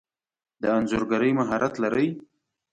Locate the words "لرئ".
1.83-2.07